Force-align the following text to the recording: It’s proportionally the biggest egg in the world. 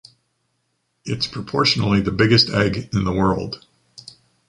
It’s 1.05 1.27
proportionally 1.27 2.01
the 2.01 2.09
biggest 2.11 2.49
egg 2.49 2.89
in 2.91 3.03
the 3.03 3.11
world. 3.11 3.63